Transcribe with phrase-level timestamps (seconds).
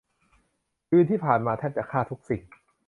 [0.87, 2.41] คืนที่ผ่านมาแทบจะฆ่าทุกสิ่ง